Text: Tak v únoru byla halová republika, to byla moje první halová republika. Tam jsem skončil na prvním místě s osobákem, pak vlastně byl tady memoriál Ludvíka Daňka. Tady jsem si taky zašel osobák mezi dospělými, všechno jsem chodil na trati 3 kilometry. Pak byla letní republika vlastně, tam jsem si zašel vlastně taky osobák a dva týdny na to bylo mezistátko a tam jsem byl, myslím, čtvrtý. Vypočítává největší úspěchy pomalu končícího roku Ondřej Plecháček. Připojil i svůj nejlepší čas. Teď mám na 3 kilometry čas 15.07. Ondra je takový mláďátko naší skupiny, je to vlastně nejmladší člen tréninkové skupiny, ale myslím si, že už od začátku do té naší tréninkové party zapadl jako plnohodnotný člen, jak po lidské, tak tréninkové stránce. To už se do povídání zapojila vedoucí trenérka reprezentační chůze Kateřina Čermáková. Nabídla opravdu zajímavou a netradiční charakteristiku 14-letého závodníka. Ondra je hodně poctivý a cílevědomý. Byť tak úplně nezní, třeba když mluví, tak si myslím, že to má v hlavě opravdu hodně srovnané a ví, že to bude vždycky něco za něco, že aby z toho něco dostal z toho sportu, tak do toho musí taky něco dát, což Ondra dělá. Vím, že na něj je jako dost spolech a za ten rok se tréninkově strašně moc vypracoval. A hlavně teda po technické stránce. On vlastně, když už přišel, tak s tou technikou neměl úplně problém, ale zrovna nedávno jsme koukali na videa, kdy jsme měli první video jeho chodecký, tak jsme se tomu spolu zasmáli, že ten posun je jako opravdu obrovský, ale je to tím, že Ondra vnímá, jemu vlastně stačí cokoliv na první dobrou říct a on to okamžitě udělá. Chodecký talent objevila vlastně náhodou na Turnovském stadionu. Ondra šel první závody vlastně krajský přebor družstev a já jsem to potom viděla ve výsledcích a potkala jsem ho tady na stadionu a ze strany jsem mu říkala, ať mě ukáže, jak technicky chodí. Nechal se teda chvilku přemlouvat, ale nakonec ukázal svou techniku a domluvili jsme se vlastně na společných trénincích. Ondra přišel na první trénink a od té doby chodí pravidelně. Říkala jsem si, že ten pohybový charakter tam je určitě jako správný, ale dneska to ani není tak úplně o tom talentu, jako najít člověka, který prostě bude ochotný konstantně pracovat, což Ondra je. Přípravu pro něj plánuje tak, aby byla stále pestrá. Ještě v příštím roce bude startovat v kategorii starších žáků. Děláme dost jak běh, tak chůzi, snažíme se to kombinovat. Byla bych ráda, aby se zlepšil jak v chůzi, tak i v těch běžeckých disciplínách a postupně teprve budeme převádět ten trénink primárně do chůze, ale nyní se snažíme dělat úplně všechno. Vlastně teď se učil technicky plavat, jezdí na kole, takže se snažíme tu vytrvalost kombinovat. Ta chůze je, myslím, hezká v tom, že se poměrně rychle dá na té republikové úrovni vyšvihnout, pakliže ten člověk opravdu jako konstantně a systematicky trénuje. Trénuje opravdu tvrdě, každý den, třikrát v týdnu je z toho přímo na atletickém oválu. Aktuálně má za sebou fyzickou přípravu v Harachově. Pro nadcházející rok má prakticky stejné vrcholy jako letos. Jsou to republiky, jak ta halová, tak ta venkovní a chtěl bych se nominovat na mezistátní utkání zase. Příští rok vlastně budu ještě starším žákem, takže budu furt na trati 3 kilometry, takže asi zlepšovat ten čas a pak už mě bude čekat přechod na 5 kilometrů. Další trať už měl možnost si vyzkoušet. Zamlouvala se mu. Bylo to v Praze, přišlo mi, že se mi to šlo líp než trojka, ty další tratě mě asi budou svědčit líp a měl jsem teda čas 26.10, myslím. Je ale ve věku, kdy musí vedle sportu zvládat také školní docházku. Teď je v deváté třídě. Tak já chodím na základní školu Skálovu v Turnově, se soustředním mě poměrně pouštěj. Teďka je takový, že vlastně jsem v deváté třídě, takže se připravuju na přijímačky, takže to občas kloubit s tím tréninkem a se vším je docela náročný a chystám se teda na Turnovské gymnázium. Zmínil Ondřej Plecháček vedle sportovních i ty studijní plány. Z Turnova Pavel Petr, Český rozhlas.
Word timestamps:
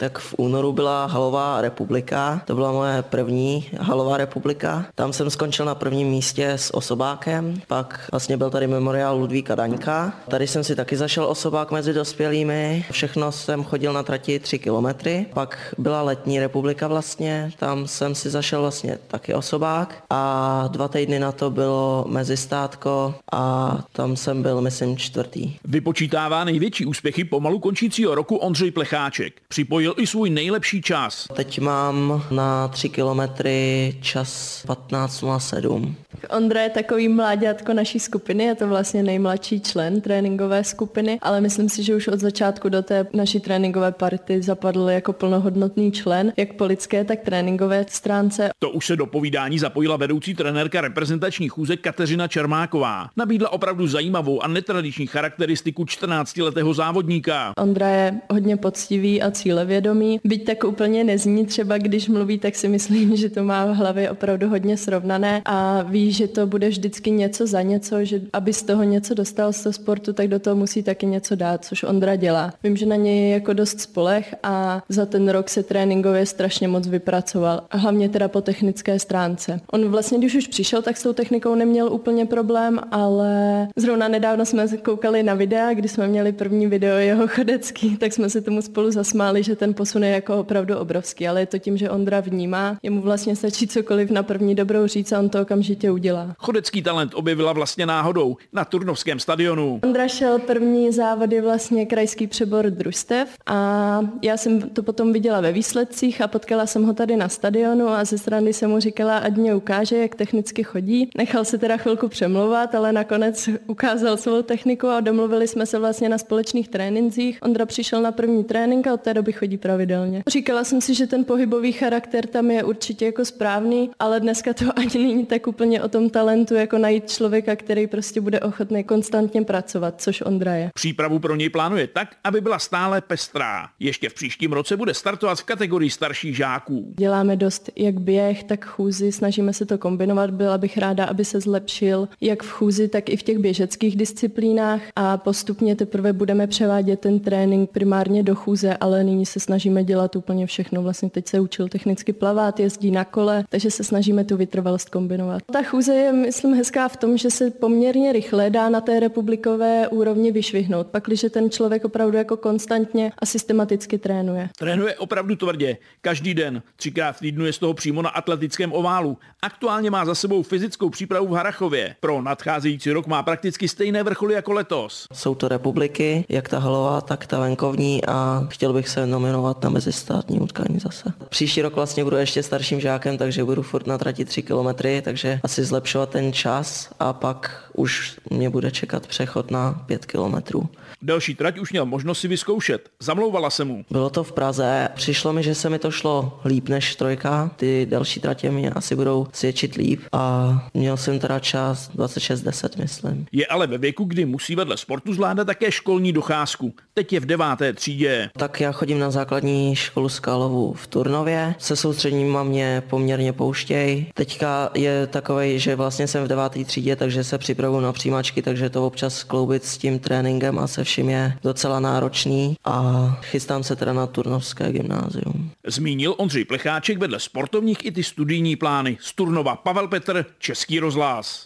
Tak 0.00 0.18
v 0.18 0.34
únoru 0.38 0.72
byla 0.72 1.06
halová 1.06 1.60
republika, 1.60 2.42
to 2.44 2.54
byla 2.54 2.72
moje 2.72 3.02
první 3.02 3.66
halová 3.80 4.16
republika. 4.16 4.86
Tam 4.94 5.12
jsem 5.12 5.30
skončil 5.30 5.64
na 5.64 5.74
prvním 5.74 6.08
místě 6.08 6.50
s 6.50 6.74
osobákem, 6.74 7.60
pak 7.66 8.08
vlastně 8.12 8.36
byl 8.36 8.50
tady 8.50 8.66
memoriál 8.66 9.18
Ludvíka 9.18 9.54
Daňka. 9.54 10.12
Tady 10.28 10.46
jsem 10.46 10.64
si 10.64 10.76
taky 10.76 10.96
zašel 10.96 11.24
osobák 11.24 11.70
mezi 11.70 11.92
dospělými, 11.92 12.84
všechno 12.90 13.32
jsem 13.32 13.64
chodil 13.64 13.92
na 13.92 14.02
trati 14.02 14.38
3 14.40 14.58
kilometry. 14.58 15.26
Pak 15.34 15.74
byla 15.78 16.02
letní 16.02 16.40
republika 16.40 16.88
vlastně, 16.88 17.50
tam 17.58 17.86
jsem 17.88 18.14
si 18.14 18.30
zašel 18.30 18.60
vlastně 18.60 18.98
taky 19.08 19.34
osobák 19.34 20.02
a 20.10 20.64
dva 20.72 20.88
týdny 20.88 21.18
na 21.18 21.32
to 21.32 21.50
bylo 21.50 22.04
mezistátko 22.08 23.14
a 23.32 23.78
tam 23.92 24.16
jsem 24.16 24.42
byl, 24.42 24.60
myslím, 24.60 24.96
čtvrtý. 24.96 25.56
Vypočítává 25.64 26.44
největší 26.44 26.86
úspěchy 26.86 27.24
pomalu 27.24 27.58
končícího 27.58 28.14
roku 28.14 28.36
Ondřej 28.36 28.70
Plecháček. 28.70 29.34
Připojil 29.48 29.87
i 29.96 30.06
svůj 30.06 30.30
nejlepší 30.30 30.82
čas. 30.82 31.26
Teď 31.36 31.60
mám 31.60 32.22
na 32.30 32.68
3 32.68 32.88
kilometry 32.88 33.94
čas 34.00 34.64
15.07. 34.68 35.94
Ondra 36.36 36.62
je 36.62 36.70
takový 36.70 37.08
mláďátko 37.08 37.74
naší 37.74 38.00
skupiny, 38.00 38.44
je 38.44 38.54
to 38.54 38.68
vlastně 38.68 39.02
nejmladší 39.02 39.60
člen 39.60 40.00
tréninkové 40.00 40.64
skupiny, 40.64 41.18
ale 41.22 41.40
myslím 41.40 41.68
si, 41.68 41.82
že 41.82 41.94
už 41.94 42.08
od 42.08 42.20
začátku 42.20 42.68
do 42.68 42.82
té 42.82 43.06
naší 43.12 43.40
tréninkové 43.40 43.92
party 43.92 44.42
zapadl 44.42 44.90
jako 44.90 45.12
plnohodnotný 45.12 45.92
člen, 45.92 46.32
jak 46.36 46.52
po 46.52 46.64
lidské, 46.64 47.04
tak 47.04 47.20
tréninkové 47.20 47.84
stránce. 47.88 48.50
To 48.58 48.70
už 48.70 48.86
se 48.86 48.96
do 48.96 49.06
povídání 49.06 49.58
zapojila 49.58 49.96
vedoucí 49.96 50.34
trenérka 50.34 50.80
reprezentační 50.80 51.48
chůze 51.48 51.76
Kateřina 51.76 52.28
Čermáková. 52.28 53.10
Nabídla 53.16 53.52
opravdu 53.52 53.86
zajímavou 53.86 54.42
a 54.42 54.48
netradiční 54.48 55.06
charakteristiku 55.06 55.84
14-letého 55.84 56.74
závodníka. 56.74 57.52
Ondra 57.58 57.88
je 57.88 58.20
hodně 58.30 58.56
poctivý 58.56 59.22
a 59.22 59.30
cílevědomý. 59.78 60.20
Byť 60.24 60.44
tak 60.44 60.64
úplně 60.64 61.04
nezní, 61.04 61.46
třeba 61.46 61.78
když 61.78 62.08
mluví, 62.08 62.38
tak 62.38 62.54
si 62.54 62.68
myslím, 62.68 63.16
že 63.16 63.30
to 63.30 63.44
má 63.44 63.66
v 63.66 63.76
hlavě 63.76 64.10
opravdu 64.10 64.48
hodně 64.48 64.76
srovnané 64.76 65.42
a 65.44 65.82
ví, 65.82 66.12
že 66.12 66.28
to 66.28 66.46
bude 66.46 66.68
vždycky 66.68 67.10
něco 67.10 67.46
za 67.46 67.62
něco, 67.62 68.04
že 68.04 68.20
aby 68.32 68.52
z 68.52 68.62
toho 68.62 68.82
něco 68.82 69.14
dostal 69.14 69.52
z 69.52 69.62
toho 69.62 69.72
sportu, 69.72 70.12
tak 70.12 70.28
do 70.28 70.38
toho 70.38 70.56
musí 70.56 70.82
taky 70.82 71.06
něco 71.06 71.34
dát, 71.34 71.64
což 71.64 71.82
Ondra 71.82 72.16
dělá. 72.16 72.52
Vím, 72.62 72.76
že 72.76 72.86
na 72.86 72.96
něj 72.96 73.22
je 73.22 73.28
jako 73.28 73.52
dost 73.52 73.80
spolech 73.80 74.34
a 74.42 74.82
za 74.88 75.06
ten 75.06 75.28
rok 75.28 75.48
se 75.48 75.62
tréninkově 75.62 76.26
strašně 76.26 76.68
moc 76.68 76.86
vypracoval. 76.86 77.62
A 77.70 77.76
hlavně 77.76 78.08
teda 78.08 78.28
po 78.28 78.40
technické 78.40 78.98
stránce. 78.98 79.60
On 79.72 79.88
vlastně, 79.88 80.18
když 80.18 80.34
už 80.34 80.46
přišel, 80.46 80.82
tak 80.82 80.96
s 80.96 81.02
tou 81.02 81.12
technikou 81.12 81.54
neměl 81.54 81.92
úplně 81.92 82.26
problém, 82.26 82.80
ale 82.90 83.68
zrovna 83.76 84.08
nedávno 84.08 84.46
jsme 84.46 84.68
koukali 84.68 85.22
na 85.22 85.34
videa, 85.34 85.74
kdy 85.74 85.88
jsme 85.88 86.08
měli 86.08 86.32
první 86.32 86.66
video 86.66 86.96
jeho 86.96 87.28
chodecký, 87.28 87.96
tak 87.96 88.12
jsme 88.12 88.30
se 88.30 88.40
tomu 88.40 88.62
spolu 88.62 88.90
zasmáli, 88.90 89.42
že 89.42 89.56
ten 89.56 89.67
posun 89.74 90.04
je 90.04 90.10
jako 90.10 90.38
opravdu 90.38 90.76
obrovský, 90.76 91.28
ale 91.28 91.40
je 91.40 91.46
to 91.46 91.58
tím, 91.58 91.76
že 91.76 91.90
Ondra 91.90 92.20
vnímá, 92.20 92.78
jemu 92.82 93.00
vlastně 93.00 93.36
stačí 93.36 93.66
cokoliv 93.66 94.10
na 94.10 94.22
první 94.22 94.54
dobrou 94.54 94.86
říct 94.86 95.12
a 95.12 95.18
on 95.18 95.28
to 95.28 95.42
okamžitě 95.42 95.90
udělá. 95.90 96.34
Chodecký 96.38 96.82
talent 96.82 97.12
objevila 97.14 97.52
vlastně 97.52 97.86
náhodou 97.86 98.36
na 98.52 98.64
Turnovském 98.64 99.20
stadionu. 99.20 99.80
Ondra 99.82 100.08
šel 100.08 100.38
první 100.38 100.92
závody 100.92 101.40
vlastně 101.40 101.86
krajský 101.86 102.26
přebor 102.26 102.70
družstev 102.70 103.28
a 103.46 104.00
já 104.22 104.36
jsem 104.36 104.60
to 104.60 104.82
potom 104.82 105.12
viděla 105.12 105.40
ve 105.40 105.52
výsledcích 105.52 106.20
a 106.20 106.28
potkala 106.28 106.66
jsem 106.66 106.84
ho 106.84 106.92
tady 106.92 107.16
na 107.16 107.28
stadionu 107.28 107.88
a 107.88 108.04
ze 108.04 108.18
strany 108.18 108.52
jsem 108.52 108.70
mu 108.70 108.80
říkala, 108.80 109.18
ať 109.18 109.36
mě 109.36 109.54
ukáže, 109.54 109.96
jak 109.96 110.14
technicky 110.14 110.62
chodí. 110.62 111.10
Nechal 111.16 111.44
se 111.44 111.58
teda 111.58 111.76
chvilku 111.76 112.08
přemlouvat, 112.08 112.74
ale 112.74 112.92
nakonec 112.92 113.48
ukázal 113.66 114.16
svou 114.16 114.42
techniku 114.42 114.88
a 114.88 115.00
domluvili 115.00 115.48
jsme 115.48 115.66
se 115.66 115.78
vlastně 115.78 116.08
na 116.08 116.18
společných 116.18 116.68
trénincích. 116.68 117.38
Ondra 117.42 117.66
přišel 117.66 118.02
na 118.02 118.12
první 118.12 118.44
trénink 118.44 118.86
a 118.86 118.94
od 118.94 119.00
té 119.00 119.14
doby 119.14 119.32
chodí 119.32 119.57
pravidelně. 119.58 120.22
Říkala 120.28 120.64
jsem 120.64 120.80
si, 120.80 120.94
že 120.94 121.06
ten 121.06 121.24
pohybový 121.24 121.72
charakter 121.72 122.26
tam 122.26 122.50
je 122.50 122.64
určitě 122.64 123.04
jako 123.06 123.24
správný, 123.24 123.90
ale 123.98 124.20
dneska 124.20 124.54
to 124.54 124.64
ani 124.76 125.06
není 125.06 125.26
tak 125.26 125.46
úplně 125.46 125.82
o 125.82 125.88
tom 125.88 126.10
talentu, 126.10 126.54
jako 126.54 126.78
najít 126.78 127.10
člověka, 127.10 127.56
který 127.56 127.86
prostě 127.86 128.20
bude 128.20 128.40
ochotný 128.40 128.84
konstantně 128.84 129.42
pracovat, 129.42 130.00
což 130.00 130.20
Ondra 130.20 130.54
je. 130.54 130.70
Přípravu 130.74 131.18
pro 131.18 131.36
něj 131.36 131.48
plánuje 131.48 131.86
tak, 131.86 132.08
aby 132.24 132.40
byla 132.40 132.58
stále 132.58 133.00
pestrá. 133.00 133.68
Ještě 133.80 134.08
v 134.08 134.14
příštím 134.14 134.52
roce 134.52 134.76
bude 134.76 134.94
startovat 134.94 135.38
v 135.38 135.44
kategorii 135.44 135.90
starších 135.90 136.36
žáků. 136.36 136.94
Děláme 136.98 137.36
dost 137.36 137.70
jak 137.76 138.00
běh, 138.00 138.44
tak 138.44 138.64
chůzi, 138.64 139.12
snažíme 139.12 139.52
se 139.52 139.66
to 139.66 139.78
kombinovat. 139.78 140.30
Byla 140.30 140.58
bych 140.58 140.78
ráda, 140.78 141.04
aby 141.04 141.24
se 141.24 141.40
zlepšil 141.40 142.08
jak 142.20 142.42
v 142.42 142.50
chůzi, 142.50 142.88
tak 142.88 143.08
i 143.08 143.16
v 143.16 143.22
těch 143.22 143.38
běžeckých 143.38 143.96
disciplínách 143.96 144.80
a 144.96 145.16
postupně 145.16 145.76
teprve 145.76 146.12
budeme 146.12 146.46
převádět 146.46 147.00
ten 147.00 147.20
trénink 147.20 147.70
primárně 147.70 148.22
do 148.22 148.34
chůze, 148.34 148.76
ale 148.76 149.04
nyní 149.04 149.26
se 149.26 149.37
snažíme 149.40 149.84
dělat 149.84 150.16
úplně 150.16 150.46
všechno. 150.46 150.82
Vlastně 150.82 151.10
teď 151.10 151.28
se 151.28 151.40
učil 151.40 151.68
technicky 151.68 152.12
plavat, 152.12 152.60
jezdí 152.60 152.90
na 152.90 153.04
kole, 153.04 153.44
takže 153.48 153.70
se 153.70 153.84
snažíme 153.84 154.24
tu 154.24 154.36
vytrvalost 154.36 154.88
kombinovat. 154.88 155.42
Ta 155.52 155.62
chůze 155.62 155.94
je, 155.94 156.12
myslím, 156.12 156.54
hezká 156.54 156.88
v 156.88 156.96
tom, 156.96 157.18
že 157.18 157.30
se 157.30 157.50
poměrně 157.50 158.12
rychle 158.12 158.50
dá 158.50 158.68
na 158.68 158.80
té 158.80 159.00
republikové 159.00 159.88
úrovni 159.88 160.32
vyšvihnout, 160.32 160.86
pakliže 160.86 161.30
ten 161.30 161.50
člověk 161.50 161.84
opravdu 161.84 162.16
jako 162.16 162.36
konstantně 162.36 163.12
a 163.18 163.26
systematicky 163.26 163.98
trénuje. 163.98 164.48
Trénuje 164.58 164.94
opravdu 164.94 165.36
tvrdě, 165.36 165.76
každý 166.00 166.34
den, 166.34 166.62
třikrát 166.76 167.12
v 167.12 167.20
týdnu 167.20 167.46
je 167.46 167.52
z 167.52 167.58
toho 167.58 167.74
přímo 167.74 168.02
na 168.02 168.10
atletickém 168.10 168.72
oválu. 168.72 169.18
Aktuálně 169.42 169.90
má 169.90 170.04
za 170.04 170.14
sebou 170.14 170.42
fyzickou 170.42 170.90
přípravu 170.90 171.26
v 171.26 171.32
Harachově. 171.32 171.96
Pro 172.00 172.22
nadcházející 172.22 172.92
rok 172.92 173.06
má 173.06 173.22
prakticky 173.22 173.68
stejné 173.68 174.02
vrcholy 174.02 174.34
jako 174.34 174.52
letos. 174.52 175.06
Jsou 175.12 175.34
to 175.34 175.48
republiky, 175.48 176.24
jak 176.28 176.48
ta 176.48 176.58
halová, 176.58 177.00
tak 177.00 177.26
ta 177.26 177.40
venkovní 177.40 178.04
a 178.04 178.46
chtěl 178.50 178.72
bych 178.72 178.88
se 178.88 179.06
nominovat 179.06 179.27
na 179.62 179.70
mezistátní 179.70 180.40
utkání 180.40 180.78
zase. 180.78 181.12
Příští 181.28 181.62
rok 181.62 181.74
vlastně 181.74 182.04
budu 182.04 182.16
ještě 182.16 182.42
starším 182.42 182.80
žákem, 182.80 183.18
takže 183.18 183.44
budu 183.44 183.62
furt 183.62 183.86
na 183.86 183.98
trati 183.98 184.24
3 184.24 184.42
kilometry, 184.42 185.02
takže 185.02 185.40
asi 185.42 185.64
zlepšovat 185.64 186.10
ten 186.10 186.32
čas 186.32 186.90
a 187.00 187.12
pak 187.12 187.64
už 187.74 188.16
mě 188.30 188.50
bude 188.50 188.70
čekat 188.70 189.06
přechod 189.06 189.50
na 189.50 189.82
5 189.86 190.06
kilometrů. 190.06 190.68
Další 191.02 191.34
trať 191.34 191.58
už 191.58 191.72
měl 191.72 191.86
možnost 191.86 192.20
si 192.20 192.28
vyzkoušet. 192.28 192.88
Zamlouvala 193.00 193.50
se 193.50 193.64
mu. 193.64 193.84
Bylo 193.90 194.10
to 194.10 194.24
v 194.24 194.32
Praze, 194.32 194.88
přišlo 194.94 195.32
mi, 195.32 195.42
že 195.42 195.54
se 195.54 195.70
mi 195.70 195.78
to 195.78 195.90
šlo 195.90 196.40
líp 196.44 196.68
než 196.68 196.96
trojka, 196.96 197.50
ty 197.56 197.86
další 197.90 198.20
tratě 198.20 198.50
mě 198.50 198.70
asi 198.70 198.96
budou 198.96 199.26
svědčit 199.32 199.74
líp 199.74 200.00
a 200.12 200.52
měl 200.74 200.96
jsem 200.96 201.18
teda 201.18 201.38
čas 201.38 201.90
26.10, 201.96 202.68
myslím. 202.78 203.26
Je 203.32 203.46
ale 203.46 203.66
ve 203.66 203.78
věku, 203.78 204.04
kdy 204.04 204.24
musí 204.24 204.54
vedle 204.54 204.76
sportu 204.76 205.14
zvládat 205.14 205.44
také 205.44 205.72
školní 205.72 206.12
docházku. 206.12 206.74
Teď 206.94 207.12
je 207.12 207.20
v 207.20 207.26
deváté 207.26 207.72
třídě. 207.72 208.30
Tak 208.36 208.60
já 208.60 208.72
chodím 208.72 208.98
na 208.98 209.10
základní 209.18 209.76
školu 209.76 210.08
Skálovu 210.08 210.72
v 210.72 210.86
Turnově, 210.86 211.54
se 211.58 211.76
soustředním 211.76 212.42
mě 212.42 212.82
poměrně 212.90 213.32
pouštěj. 213.32 214.06
Teďka 214.14 214.70
je 214.74 215.06
takový, 215.06 215.58
že 215.58 215.76
vlastně 215.76 216.06
jsem 216.06 216.24
v 216.24 216.28
deváté 216.28 216.64
třídě, 216.64 216.96
takže 216.96 217.24
se 217.24 217.38
připravuju 217.38 217.80
na 217.80 217.92
přijímačky, 217.92 218.42
takže 218.42 218.70
to 218.70 218.86
občas 218.86 219.24
kloubit 219.24 219.64
s 219.64 219.78
tím 219.78 219.98
tréninkem 219.98 220.58
a 220.58 220.66
se 220.66 220.84
vším 220.84 221.08
je 221.08 221.38
docela 221.42 221.80
náročný 221.80 222.56
a 222.64 222.74
chystám 223.22 223.62
se 223.62 223.76
teda 223.76 223.92
na 223.92 224.06
Turnovské 224.06 224.72
gymnázium. 224.72 225.50
Zmínil 225.66 226.14
Ondřej 226.18 226.44
Plecháček 226.44 226.98
vedle 226.98 227.20
sportovních 227.20 227.86
i 227.86 227.92
ty 227.92 228.02
studijní 228.02 228.56
plány. 228.56 228.98
Z 229.00 229.12
Turnova 229.12 229.56
Pavel 229.56 229.88
Petr, 229.88 230.26
Český 230.38 230.80
rozhlas. 230.80 231.36